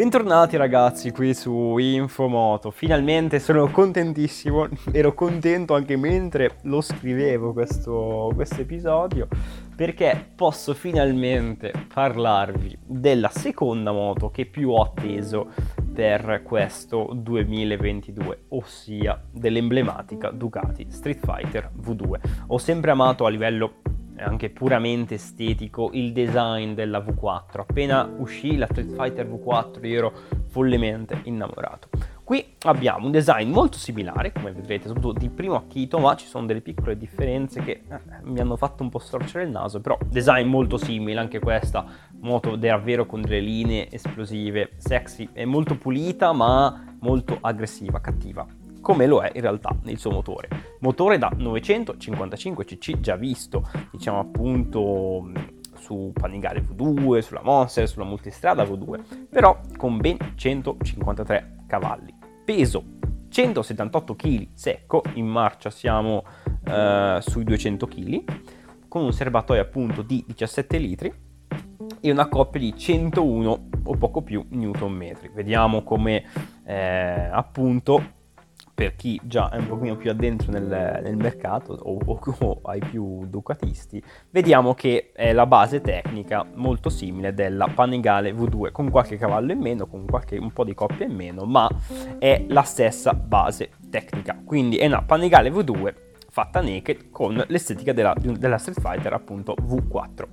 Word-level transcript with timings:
Bentornati 0.00 0.56
ragazzi 0.56 1.10
qui 1.10 1.34
su 1.34 1.76
Infomoto, 1.76 2.70
finalmente 2.70 3.38
sono 3.38 3.68
contentissimo, 3.70 4.66
ero 4.92 5.12
contento 5.12 5.74
anche 5.74 5.98
mentre 5.98 6.56
lo 6.62 6.80
scrivevo 6.80 7.52
questo 7.52 8.34
episodio 8.56 9.28
perché 9.76 10.30
posso 10.34 10.72
finalmente 10.72 11.72
parlarvi 11.92 12.78
della 12.82 13.28
seconda 13.28 13.92
moto 13.92 14.30
che 14.30 14.46
più 14.46 14.70
ho 14.70 14.80
atteso 14.80 15.50
per 15.92 16.40
questo 16.44 17.10
2022, 17.14 18.44
ossia 18.48 19.22
dell'emblematica 19.30 20.30
Ducati 20.30 20.86
Street 20.88 21.18
Fighter 21.22 21.72
V2. 21.78 22.20
Ho 22.46 22.56
sempre 22.56 22.90
amato 22.90 23.26
a 23.26 23.28
livello 23.28 23.82
anche 24.20 24.50
puramente 24.50 25.14
estetico 25.14 25.90
il 25.92 26.12
design 26.12 26.74
della 26.74 26.98
V4. 26.98 27.60
Appena 27.60 28.08
uscì 28.18 28.56
la 28.56 28.66
Street 28.66 28.94
Fighter 28.94 29.26
V4 29.26 29.86
io 29.86 29.96
ero 29.96 30.12
follemente 30.48 31.20
innamorato. 31.24 31.88
Qui 32.22 32.54
abbiamo 32.62 33.06
un 33.06 33.10
design 33.10 33.50
molto 33.50 33.76
similare, 33.76 34.30
come 34.30 34.52
vedrete, 34.52 34.86
soprattutto 34.86 35.18
di 35.18 35.28
primo 35.30 35.56
acchito, 35.56 35.98
ma 35.98 36.14
ci 36.14 36.26
sono 36.26 36.46
delle 36.46 36.60
piccole 36.60 36.96
differenze 36.96 37.60
che 37.60 37.82
eh, 37.88 38.00
mi 38.22 38.38
hanno 38.38 38.54
fatto 38.54 38.84
un 38.84 38.88
po' 38.88 39.00
storcere 39.00 39.42
il 39.42 39.50
naso, 39.50 39.80
però 39.80 39.98
design 40.06 40.46
molto 40.46 40.76
simile, 40.76 41.18
anche 41.18 41.40
questa 41.40 41.84
moto 42.20 42.54
davvero 42.54 43.04
con 43.04 43.20
delle 43.20 43.40
linee 43.40 43.90
esplosive, 43.90 44.74
sexy, 44.76 45.28
è 45.32 45.44
molto 45.44 45.76
pulita 45.76 46.32
ma 46.32 46.94
molto 47.00 47.36
aggressiva, 47.40 48.00
cattiva 48.00 48.46
come 48.80 49.06
lo 49.06 49.20
è 49.20 49.30
in 49.34 49.40
realtà 49.40 49.76
il 49.84 49.98
suo 49.98 50.10
motore. 50.10 50.48
Motore 50.80 51.18
da 51.18 51.30
955 51.34 52.64
cc 52.64 53.00
già 53.00 53.16
visto, 53.16 53.68
diciamo 53.92 54.18
appunto 54.18 55.30
su 55.76 56.12
Panigale 56.12 56.62
V2, 56.62 57.18
sulla 57.20 57.42
Monster, 57.42 57.88
sulla 57.88 58.04
multistrada 58.04 58.64
V2, 58.64 59.28
però 59.28 59.60
con 59.76 59.98
ben 59.98 60.16
153 60.34 61.64
cavalli. 61.66 62.14
Peso 62.44 62.98
178 63.28 64.16
kg 64.16 64.48
secco, 64.54 65.02
in 65.14 65.26
marcia 65.26 65.70
siamo 65.70 66.24
eh, 66.64 67.18
sui 67.20 67.44
200 67.44 67.86
kg, 67.86 68.24
con 68.88 69.04
un 69.04 69.12
serbatoio 69.12 69.60
appunto 69.60 70.02
di 70.02 70.24
17 70.26 70.78
litri 70.78 71.12
e 72.00 72.10
una 72.10 72.28
coppia 72.28 72.60
di 72.60 72.76
101 72.76 73.68
o 73.84 73.96
poco 73.96 74.22
più 74.22 74.44
metri. 74.50 75.30
Vediamo 75.32 75.82
come 75.82 76.24
eh, 76.64 77.28
appunto 77.30 78.18
per 78.80 78.96
chi 78.96 79.20
già 79.22 79.50
è 79.50 79.58
un 79.58 79.66
pochino 79.66 79.94
più 79.94 80.08
addentro 80.08 80.50
nel, 80.50 81.00
nel 81.02 81.14
mercato 81.14 81.74
o, 81.74 81.98
o, 82.02 82.18
o, 82.38 82.60
ai 82.62 82.78
più 82.78 83.26
ducatisti, 83.26 84.02
vediamo 84.30 84.72
che 84.72 85.10
è 85.12 85.34
la 85.34 85.44
base 85.44 85.82
tecnica 85.82 86.46
molto 86.54 86.88
simile 86.88 87.34
della 87.34 87.66
Panigale 87.66 88.32
V2, 88.32 88.72
con 88.72 88.88
qualche 88.88 89.18
cavallo 89.18 89.52
in 89.52 89.58
meno, 89.58 89.86
con 89.86 90.06
qualche, 90.06 90.38
un 90.38 90.50
po' 90.50 90.64
di 90.64 90.72
coppia 90.72 91.04
in 91.04 91.14
meno, 91.14 91.44
ma 91.44 91.68
è 92.18 92.46
la 92.48 92.62
stessa 92.62 93.12
base 93.12 93.72
tecnica. 93.90 94.40
Quindi 94.42 94.78
è 94.78 94.86
una 94.86 95.02
Panigale 95.02 95.50
V2 95.50 95.94
fatta 96.30 96.62
naked 96.62 97.10
con 97.10 97.34
l'estetica 97.48 97.92
della, 97.92 98.14
della 98.18 98.56
Street 98.56 98.80
Fighter 98.80 99.12
appunto 99.12 99.54
V4. 99.60 100.24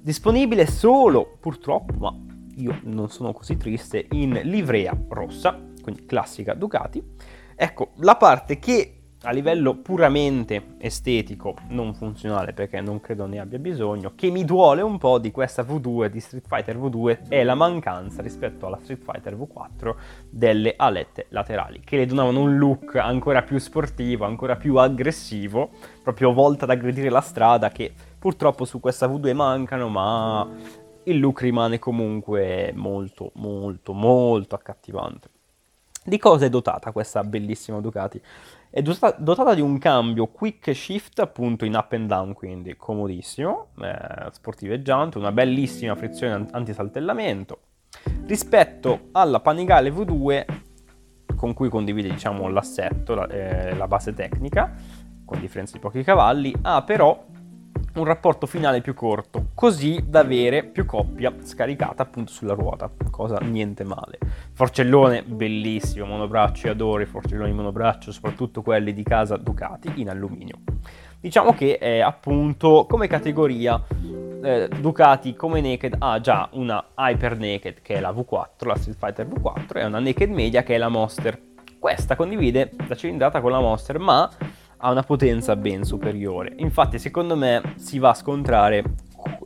Disponibile 0.00 0.66
solo, 0.66 1.36
purtroppo, 1.38 1.92
ma 1.98 2.16
io 2.56 2.80
non 2.84 3.10
sono 3.10 3.34
così 3.34 3.58
triste, 3.58 4.06
in 4.12 4.40
livrea 4.44 4.96
rossa, 5.10 5.60
quindi 5.82 6.06
classica 6.06 6.54
Ducati, 6.54 7.02
Ecco, 7.60 7.88
la 7.96 8.14
parte 8.14 8.60
che 8.60 8.98
a 9.22 9.32
livello 9.32 9.74
puramente 9.74 10.76
estetico, 10.78 11.56
non 11.70 11.92
funzionale 11.92 12.52
perché 12.52 12.80
non 12.80 13.00
credo 13.00 13.26
ne 13.26 13.40
abbia 13.40 13.58
bisogno, 13.58 14.12
che 14.14 14.30
mi 14.30 14.44
duole 14.44 14.80
un 14.80 14.96
po' 14.96 15.18
di 15.18 15.32
questa 15.32 15.62
V2, 15.64 16.06
di 16.06 16.20
Street 16.20 16.46
Fighter 16.46 16.78
V2, 16.78 17.26
è 17.26 17.42
la 17.42 17.56
mancanza 17.56 18.22
rispetto 18.22 18.66
alla 18.66 18.78
Street 18.80 19.02
Fighter 19.02 19.34
V4 19.34 19.94
delle 20.30 20.74
alette 20.76 21.26
laterali, 21.30 21.80
che 21.80 21.96
le 21.96 22.06
donavano 22.06 22.42
un 22.42 22.58
look 22.58 22.94
ancora 22.94 23.42
più 23.42 23.58
sportivo, 23.58 24.24
ancora 24.24 24.54
più 24.54 24.76
aggressivo, 24.76 25.70
proprio 26.00 26.32
volta 26.32 26.62
ad 26.62 26.70
aggredire 26.70 27.10
la 27.10 27.20
strada, 27.20 27.70
che 27.70 27.92
purtroppo 28.16 28.64
su 28.64 28.78
questa 28.78 29.08
V2 29.08 29.34
mancano, 29.34 29.88
ma 29.88 30.48
il 31.02 31.18
look 31.18 31.40
rimane 31.40 31.80
comunque 31.80 32.72
molto, 32.76 33.32
molto, 33.34 33.92
molto 33.92 34.54
accattivante. 34.54 35.30
Di 36.08 36.16
cosa 36.16 36.46
è 36.46 36.48
dotata 36.48 36.90
questa 36.90 37.22
bellissima 37.22 37.80
Ducati? 37.80 38.18
È 38.70 38.80
dotata 38.80 39.52
di 39.52 39.60
un 39.60 39.76
cambio 39.76 40.28
quick 40.28 40.74
shift 40.74 41.18
appunto 41.18 41.66
in 41.66 41.74
up 41.74 41.92
and 41.92 42.08
down, 42.08 42.32
quindi 42.32 42.74
comodissimo, 42.78 43.72
eh, 43.82 44.30
sportiveggiante, 44.30 45.18
una 45.18 45.32
bellissima 45.32 45.94
frizione 45.96 46.46
antisaltellamento. 46.50 47.58
Rispetto 48.24 49.08
alla 49.12 49.40
Panigale 49.40 49.90
V2 49.90 50.46
con 51.36 51.52
cui 51.52 51.68
condivide 51.68 52.08
diciamo 52.08 52.48
l'assetto, 52.48 53.14
la, 53.14 53.26
eh, 53.26 53.74
la 53.74 53.86
base 53.86 54.14
tecnica, 54.14 54.72
con 55.26 55.38
differenza 55.40 55.74
di 55.74 55.80
pochi 55.80 56.02
cavalli, 56.02 56.54
ha 56.62 56.82
però 56.84 57.22
un 58.00 58.06
rapporto 58.06 58.46
finale 58.46 58.80
più 58.80 58.94
corto, 58.94 59.48
così 59.54 60.04
da 60.06 60.20
avere 60.20 60.64
più 60.64 60.86
coppia 60.86 61.34
scaricata 61.42 62.02
appunto 62.02 62.32
sulla 62.32 62.54
ruota, 62.54 62.90
cosa 63.10 63.38
niente 63.38 63.84
male. 63.84 64.18
Forcellone 64.52 65.22
bellissimo, 65.22 66.06
monobraccio, 66.06 66.70
adoro 66.70 67.02
i 67.02 67.06
forcelloni 67.06 67.52
monobraccio, 67.52 68.12
soprattutto 68.12 68.62
quelli 68.62 68.92
di 68.92 69.02
casa 69.02 69.36
Ducati 69.36 69.92
in 69.96 70.08
alluminio. 70.08 70.58
Diciamo 71.20 71.52
che 71.52 71.78
è 71.78 71.98
appunto 71.98 72.86
come 72.88 73.08
categoria 73.08 73.82
eh, 74.42 74.68
Ducati 74.68 75.34
come 75.34 75.60
naked 75.60 75.96
ha 75.98 76.20
già 76.20 76.48
una 76.52 76.90
Hyper 76.96 77.36
Naked 77.36 77.82
che 77.82 77.94
è 77.94 78.00
la 78.00 78.10
V4, 78.10 78.66
la 78.66 78.76
Street 78.76 78.96
Fighter 78.98 79.26
V4 79.26 79.78
e 79.78 79.84
una 79.84 79.98
Naked 79.98 80.30
Media 80.30 80.62
che 80.62 80.76
è 80.76 80.78
la 80.78 80.88
Monster. 80.88 81.40
Questa 81.78 82.16
condivide 82.16 82.70
la 82.86 82.94
cilindrata 82.94 83.40
con 83.40 83.50
la 83.50 83.60
Monster, 83.60 83.98
ma 83.98 84.30
ha 84.78 84.90
una 84.90 85.02
potenza 85.02 85.56
ben 85.56 85.84
superiore. 85.84 86.54
Infatti, 86.58 86.98
secondo 86.98 87.36
me, 87.36 87.74
si 87.76 87.98
va 87.98 88.10
a 88.10 88.14
scontrare 88.14 88.84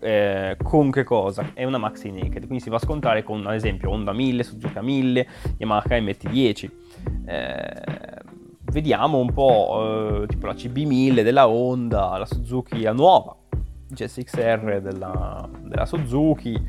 eh, 0.00 0.56
con 0.62 0.90
che 0.90 1.04
cosa? 1.04 1.50
È 1.54 1.64
una 1.64 1.78
maxi 1.78 2.10
naked, 2.10 2.46
quindi 2.46 2.60
si 2.60 2.70
va 2.70 2.76
a 2.76 2.80
scontrare 2.80 3.22
con 3.22 3.46
ad 3.46 3.54
esempio 3.54 3.90
Honda 3.90 4.12
1000, 4.12 4.42
Suzuka 4.42 4.82
1000, 4.82 5.28
Yamaha 5.58 5.84
MT10. 5.88 6.70
Eh, 7.26 7.82
vediamo 8.64 9.18
un 9.18 9.32
po' 9.32 10.22
eh, 10.22 10.26
tipo 10.26 10.46
la 10.46 10.54
CB1000 10.54 11.22
della 11.22 11.48
Honda, 11.48 12.16
la 12.18 12.26
Suzuki 12.26 12.82
la 12.82 12.92
nuova, 12.92 13.34
GSXR 13.88 14.80
della, 14.80 15.48
della 15.62 15.86
Suzuki, 15.86 16.60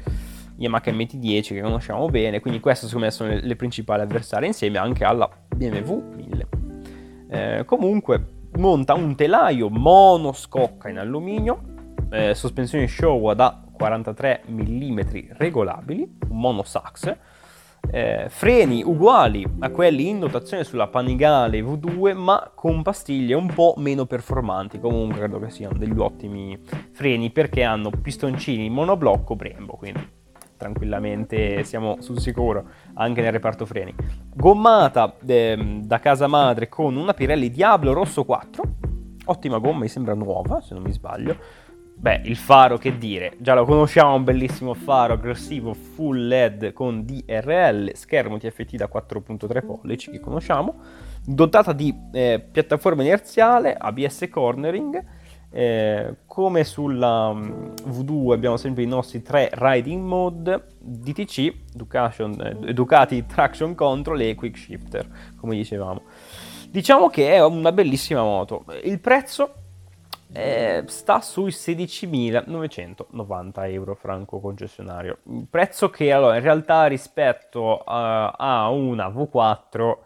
Yamaha 0.55 0.83
MT10 0.85 1.41
che 1.41 1.61
conosciamo 1.61 2.07
bene, 2.07 2.39
quindi 2.39 2.59
queste 2.59 2.85
secondo 2.85 3.07
me 3.07 3.11
sono 3.11 3.29
le, 3.29 3.41
le 3.41 3.55
principali 3.55 4.01
avversarie 4.01 4.47
insieme 4.47 4.77
anche 4.77 5.03
alla 5.03 5.29
BMW 5.55 6.01
1000. 6.15 6.47
Eh, 7.29 7.63
comunque 7.65 8.41
monta 8.57 8.93
un 8.93 9.15
telaio 9.15 9.69
monoscocca 9.69 10.89
in 10.89 10.99
alluminio, 10.99 11.61
eh, 12.09 12.33
sospensioni 12.35 12.87
Showa 12.87 13.33
da 13.33 13.63
43 13.71 14.43
mm 14.47 14.99
regolabili, 15.37 16.17
un 16.29 16.39
monosax, 16.39 17.15
eh, 17.91 18.27
freni 18.29 18.81
uguali 18.83 19.45
a 19.59 19.69
quelli 19.69 20.07
in 20.07 20.19
dotazione 20.19 20.63
sulla 20.63 20.87
Panigale 20.87 21.61
V2 21.61 22.15
ma 22.15 22.51
con 22.55 22.81
pastiglie 22.81 23.35
un 23.35 23.47
po' 23.47 23.73
meno 23.77 24.05
performanti. 24.05 24.79
Comunque 24.79 25.17
credo 25.19 25.39
che 25.39 25.49
siano 25.49 25.77
degli 25.77 25.99
ottimi 25.99 26.57
freni 26.91 27.31
perché 27.31 27.63
hanno 27.63 27.89
pistoncini 27.89 28.69
monoblocco 28.69 29.35
Brembo 29.35 29.73
quindi 29.73 30.21
tranquillamente 30.63 31.65
siamo 31.65 31.97
sul 31.99 32.19
sicuro 32.19 32.63
anche 32.93 33.21
nel 33.21 33.33
reparto 33.33 33.65
freni. 33.65 33.93
Gommata 34.33 35.13
eh, 35.25 35.81
da 35.83 35.99
casa 35.99 36.27
madre 36.27 36.69
con 36.69 36.95
una 36.95 37.13
Pirelli 37.13 37.51
Diablo 37.51 37.91
Rosso 37.91 38.23
4, 38.23 38.63
ottima 39.25 39.57
gomma, 39.57 39.79
mi 39.79 39.89
sembra 39.89 40.13
nuova 40.13 40.61
se 40.61 40.73
non 40.73 40.83
mi 40.83 40.93
sbaglio. 40.93 41.35
Beh, 41.95 42.21
il 42.25 42.37
faro 42.37 42.77
che 42.77 42.97
dire, 42.97 43.33
già 43.39 43.53
lo 43.53 43.65
conosciamo, 43.65 44.15
un 44.15 44.23
bellissimo 44.23 44.73
faro 44.73 45.13
aggressivo 45.13 45.73
full 45.73 46.27
LED 46.27 46.71
con 46.71 47.05
DRL, 47.05 47.91
schermo 47.93 48.37
TFT 48.37 48.75
da 48.75 48.89
4.3 48.91 49.65
pollici 49.65 50.11
che 50.11 50.19
conosciamo, 50.19 50.75
dotata 51.25 51.71
di 51.71 51.93
eh, 52.13 52.43
piattaforma 52.51 53.03
inerziale, 53.03 53.75
ABS 53.77 54.27
cornering, 54.29 55.01
eh, 55.55 56.15
come 56.25 56.63
sulla 56.63 57.27
um, 57.27 57.75
V2 57.75 58.31
abbiamo 58.31 58.57
sempre 58.57 58.81
i 58.81 58.87
nostri 58.87 59.21
tre 59.21 59.51
riding 59.53 60.03
mode 60.03 60.69
DTC, 60.79 61.39
eh, 61.39 61.53
Ducati 62.73 63.27
Traction 63.27 63.75
Control 63.75 64.19
e 64.21 64.33
Quick 64.33 64.57
Shifter, 64.57 65.07
come 65.37 65.55
dicevamo. 65.55 66.01
Diciamo 66.69 67.07
che 67.09 67.33
è 67.33 67.45
una 67.45 67.71
bellissima 67.71 68.23
moto. 68.23 68.65
Il 68.81 68.99
prezzo 68.99 69.53
eh, 70.31 70.85
sta 70.87 71.21
sui 71.21 71.51
16.990 71.51 73.71
euro 73.71 73.93
franco 73.93 74.39
concessionario. 74.39 75.19
Prezzo 75.51 75.91
che 75.91 76.11
allora 76.11 76.37
in 76.37 76.41
realtà 76.41 76.87
rispetto 76.87 77.77
a, 77.77 78.31
a 78.31 78.69
una 78.69 79.07
V4 79.07 79.97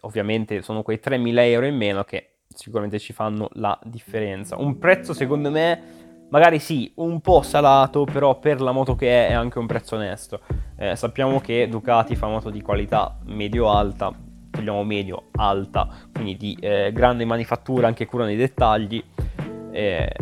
ovviamente 0.00 0.62
sono 0.62 0.82
quei 0.82 0.98
3.000 1.02 1.38
euro 1.40 1.66
in 1.66 1.76
meno 1.76 2.04
che 2.04 2.30
sicuramente 2.56 2.98
ci 2.98 3.12
fanno 3.12 3.48
la 3.52 3.78
differenza. 3.84 4.56
Un 4.56 4.78
prezzo 4.78 5.12
secondo 5.12 5.50
me 5.50 6.04
magari 6.28 6.58
sì, 6.58 6.90
un 6.96 7.20
po' 7.20 7.42
salato, 7.42 8.04
però 8.04 8.38
per 8.38 8.60
la 8.60 8.72
moto 8.72 8.94
che 8.94 9.26
è 9.26 9.28
è 9.28 9.32
anche 9.32 9.58
un 9.58 9.66
prezzo 9.66 9.96
onesto. 9.96 10.40
Eh, 10.76 10.96
sappiamo 10.96 11.40
che 11.40 11.68
Ducati 11.68 12.16
fa 12.16 12.26
moto 12.26 12.50
di 12.50 12.62
qualità 12.62 13.18
medio-alta, 13.24 14.12
togliamo 14.50 14.82
medio-alta, 14.84 15.88
quindi 16.12 16.36
di 16.36 16.56
eh, 16.60 16.90
grande 16.92 17.24
manifattura, 17.24 17.86
anche 17.86 18.06
cura 18.06 18.24
nei 18.24 18.36
dettagli, 18.36 19.02
eh, 19.70 20.12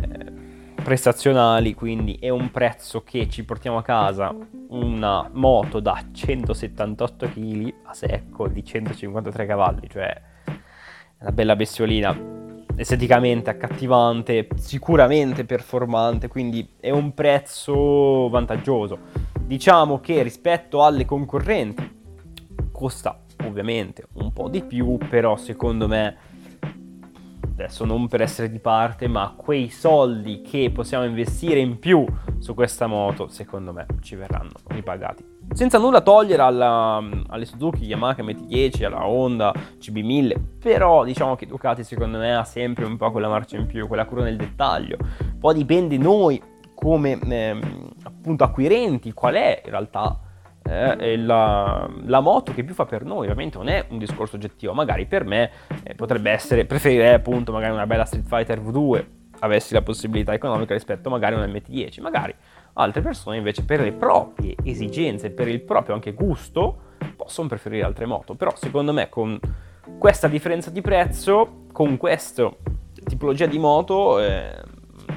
prestazionali, 0.82 1.72
quindi 1.74 2.18
è 2.20 2.28
un 2.28 2.50
prezzo 2.50 3.02
che 3.02 3.28
ci 3.28 3.44
portiamo 3.44 3.78
a 3.78 3.82
casa 3.82 4.34
una 4.68 5.30
moto 5.32 5.80
da 5.80 5.98
178 6.12 7.28
kg 7.28 7.74
a 7.84 7.94
secco 7.94 8.48
di 8.48 8.62
153 8.62 9.46
cavalli, 9.46 9.88
cioè 9.88 10.32
una 11.24 11.32
bella 11.32 11.56
bestiolina 11.56 12.32
esteticamente 12.76 13.48
accattivante, 13.48 14.46
sicuramente 14.56 15.46
performante, 15.46 16.28
quindi 16.28 16.68
è 16.78 16.90
un 16.90 17.14
prezzo 17.14 18.28
vantaggioso. 18.28 18.98
Diciamo 19.40 20.00
che 20.00 20.22
rispetto 20.22 20.84
alle 20.84 21.06
concorrenti 21.06 22.02
costa 22.70 23.22
ovviamente 23.44 24.06
un 24.14 24.32
po' 24.32 24.48
di 24.48 24.62
più, 24.62 24.98
però 25.08 25.36
secondo 25.36 25.88
me 25.88 26.16
adesso 27.52 27.86
non 27.86 28.06
per 28.06 28.20
essere 28.20 28.50
di 28.50 28.58
parte, 28.58 29.08
ma 29.08 29.32
quei 29.34 29.70
soldi 29.70 30.42
che 30.42 30.70
possiamo 30.74 31.04
investire 31.04 31.60
in 31.60 31.78
più 31.78 32.04
su 32.38 32.52
questa 32.52 32.86
moto, 32.86 33.28
secondo 33.28 33.72
me 33.72 33.86
ci 34.02 34.14
verranno 34.14 34.52
ripagati. 34.66 35.33
Senza 35.54 35.78
nulla 35.78 36.00
togliere 36.00 36.42
alla, 36.42 37.00
alle 37.28 37.44
Suzuki, 37.44 37.84
Yamaha 37.84 38.16
MT10, 38.24 38.86
alla 38.86 39.06
Honda 39.06 39.54
CB1000, 39.78 40.34
però 40.58 41.04
diciamo 41.04 41.36
che 41.36 41.46
Ducati 41.46 41.84
secondo 41.84 42.18
me 42.18 42.34
ha 42.34 42.42
sempre 42.42 42.84
un 42.84 42.96
po' 42.96 43.12
quella 43.12 43.28
marcia 43.28 43.56
in 43.56 43.66
più, 43.66 43.86
quella 43.86 44.04
cura 44.04 44.24
nel 44.24 44.36
dettaglio. 44.36 44.98
Poi 45.38 45.54
dipende 45.54 45.96
noi 45.96 46.42
come 46.74 47.16
eh, 47.20 47.56
appunto 48.02 48.42
acquirenti 48.42 49.12
qual 49.12 49.34
è 49.34 49.62
in 49.64 49.70
realtà 49.70 50.18
eh, 50.64 51.16
la, 51.18 51.88
la, 52.04 52.20
moto 52.20 52.52
che 52.52 52.64
più 52.64 52.74
fa 52.74 52.84
per 52.84 53.04
noi, 53.04 53.20
ovviamente 53.20 53.56
non 53.56 53.68
è 53.68 53.86
un 53.90 53.98
discorso 53.98 54.34
oggettivo, 54.34 54.74
magari 54.74 55.06
per 55.06 55.24
me 55.24 55.50
eh, 55.84 55.94
potrebbe 55.94 56.32
essere, 56.32 56.64
preferirei 56.64 57.14
appunto 57.14 57.52
magari 57.52 57.74
una 57.74 57.86
bella 57.86 58.04
Street 58.04 58.26
Fighter 58.26 58.60
V2, 58.60 59.04
avessi 59.44 59.74
la 59.74 59.82
possibilità 59.82 60.32
economica 60.32 60.74
rispetto 60.74 61.10
magari 61.10 61.34
a 61.34 61.38
un 61.38 61.50
MT10, 61.50 62.00
magari 62.00 62.34
altre 62.74 63.02
persone 63.02 63.36
invece 63.36 63.64
per 63.64 63.80
le 63.80 63.92
proprie 63.92 64.54
esigenze, 64.64 65.30
per 65.30 65.48
il 65.48 65.60
proprio 65.60 65.94
anche 65.94 66.12
gusto, 66.12 66.78
possono 67.16 67.48
preferire 67.48 67.84
altre 67.84 68.06
moto, 68.06 68.34
però 68.34 68.52
secondo 68.56 68.92
me 68.92 69.08
con 69.08 69.38
questa 69.98 70.28
differenza 70.28 70.70
di 70.70 70.80
prezzo, 70.80 71.66
con 71.72 71.96
questa 71.96 72.50
tipologia 73.04 73.46
di 73.46 73.58
moto, 73.58 74.20
eh, 74.20 74.62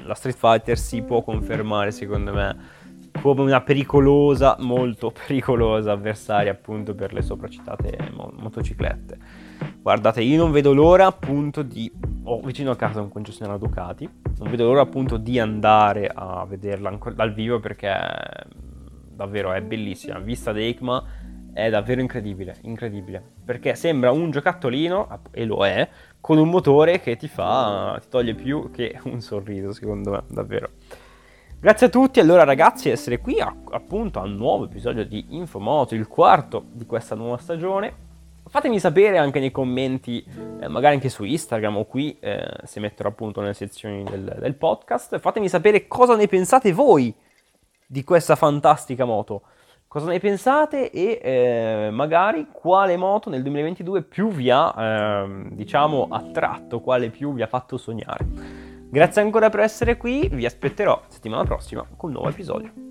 la 0.03 0.13
Street 0.13 0.35
Fighter 0.35 0.77
si 0.77 1.01
può 1.01 1.21
confermare 1.21 1.91
secondo 1.91 2.33
me 2.33 2.75
come 3.21 3.41
una 3.41 3.61
pericolosa, 3.61 4.57
molto 4.59 5.11
pericolosa 5.25 5.91
avversaria 5.91 6.51
appunto 6.51 6.93
per 6.93 7.13
le 7.13 7.21
sopracitate 7.21 7.97
mo- 8.13 8.31
motociclette. 8.37 9.17
Guardate, 9.81 10.21
io 10.21 10.37
non 10.37 10.51
vedo 10.51 10.73
l'ora 10.73 11.07
appunto 11.07 11.61
di... 11.61 11.91
ho 12.29 12.41
vicino 12.41 12.71
a 12.71 12.75
casa 12.75 13.01
un 13.01 13.09
concessionario 13.09 13.57
Ducati, 13.57 14.09
non 14.39 14.49
vedo 14.49 14.65
l'ora 14.65 14.81
appunto 14.81 15.15
di 15.17 15.39
andare 15.39 16.11
a 16.13 16.45
vederla 16.45 16.89
ancora 16.89 17.15
dal 17.15 17.33
vivo 17.33 17.59
perché 17.59 17.95
davvero 19.09 19.53
è 19.53 19.61
bellissima. 19.61 20.19
Vista 20.19 20.51
da 20.51 20.59
ECMA 20.59 21.03
è 21.53 21.69
davvero 21.69 22.01
incredibile, 22.01 22.57
incredibile. 22.63 23.23
Perché 23.45 23.75
sembra 23.75 24.11
un 24.11 24.29
giocattolino, 24.29 25.21
e 25.31 25.45
lo 25.45 25.65
è, 25.65 25.87
con 26.19 26.37
un 26.37 26.49
motore 26.49 26.99
che 26.99 27.15
ti 27.15 27.29
fa, 27.29 27.97
ti 28.01 28.09
toglie 28.09 28.35
più 28.35 28.71
che 28.71 28.99
un 29.05 29.21
sorriso 29.21 29.71
secondo 29.71 30.11
me, 30.11 30.23
davvero. 30.27 30.71
Grazie 31.59 31.87
a 31.87 31.89
tutti 31.89 32.19
allora 32.19 32.43
ragazzi 32.43 32.89
essere 32.89 33.19
qui 33.19 33.39
a, 33.39 33.55
appunto 33.71 34.19
a 34.19 34.23
un 34.23 34.35
nuovo 34.35 34.65
episodio 34.65 35.05
di 35.05 35.27
Infomoto, 35.29 35.95
il 35.95 36.07
quarto 36.07 36.65
di 36.73 36.85
questa 36.85 37.15
nuova 37.15 37.37
stagione. 37.37 38.06
Fatemi 38.57 38.79
sapere 38.79 39.19
anche 39.19 39.39
nei 39.39 39.51
commenti, 39.51 40.25
eh, 40.59 40.67
magari 40.67 40.95
anche 40.95 41.09
su 41.09 41.23
Instagram 41.23 41.77
o 41.77 41.85
qui, 41.85 42.17
eh, 42.19 42.43
se 42.63 42.79
metterò 42.79 43.09
appunto 43.09 43.39
nelle 43.39 43.53
sezioni 43.53 44.03
del, 44.03 44.35
del, 44.39 44.55
podcast, 44.55 45.19
fatemi 45.19 45.47
sapere 45.47 45.85
cosa 45.85 46.15
ne 46.15 46.25
pensate 46.25 46.73
voi 46.73 47.13
di 47.85 48.03
questa 48.03 48.35
fantastica 48.35 49.05
moto. 49.05 49.43
Cosa 49.87 50.07
ne 50.07 50.17
pensate 50.17 50.89
e 50.89 51.19
eh, 51.21 51.89
magari 51.91 52.47
quale 52.51 52.97
moto 52.97 53.29
nel 53.29 53.43
2022 53.43 54.01
più 54.01 54.29
vi 54.29 54.49
ha, 54.49 55.27
diciamo, 55.51 56.07
attratto, 56.09 56.81
quale 56.81 57.11
più 57.11 57.35
vi 57.35 57.43
ha 57.43 57.47
fatto 57.47 57.77
sognare. 57.77 58.25
Grazie 58.89 59.21
ancora 59.21 59.49
per 59.49 59.59
essere 59.59 59.97
qui, 59.97 60.29
vi 60.29 60.47
aspetterò 60.47 60.99
settimana 61.09 61.43
prossima 61.43 61.85
con 61.95 62.09
un 62.09 62.15
nuovo 62.15 62.29
episodio. 62.29 62.86